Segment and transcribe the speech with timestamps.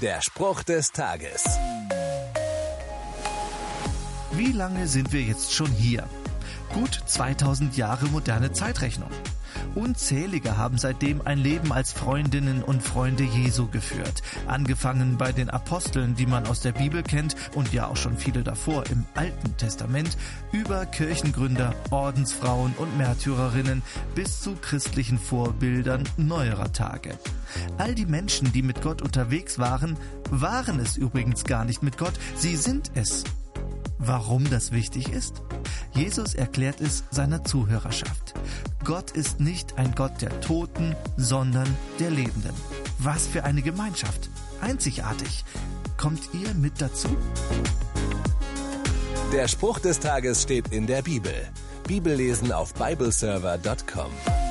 [0.00, 1.44] Der Spruch des Tages.
[4.32, 6.08] Wie lange sind wir jetzt schon hier?
[6.72, 9.10] Gut 2000 Jahre moderne Zeitrechnung.
[9.74, 14.22] Unzählige haben seitdem ein Leben als Freundinnen und Freunde Jesu geführt.
[14.46, 18.42] Angefangen bei den Aposteln, die man aus der Bibel kennt und ja auch schon viele
[18.42, 20.16] davor im Alten Testament,
[20.52, 23.82] über Kirchengründer, Ordensfrauen und Märtyrerinnen
[24.14, 27.18] bis zu christlichen Vorbildern neuerer Tage.
[27.78, 29.96] All die Menschen, die mit Gott unterwegs waren,
[30.30, 33.24] waren es übrigens gar nicht mit Gott, sie sind es.
[33.98, 35.42] Warum das wichtig ist?
[35.92, 38.34] Jesus erklärt es seiner Zuhörerschaft.
[38.84, 41.68] Gott ist nicht ein Gott der Toten, sondern
[41.98, 42.54] der Lebenden.
[42.98, 44.30] Was für eine Gemeinschaft.
[44.60, 45.44] Einzigartig.
[45.96, 47.08] Kommt ihr mit dazu?
[49.32, 51.32] Der Spruch des Tages steht in der Bibel.
[51.86, 54.49] Bibellesen auf bibleserver.com.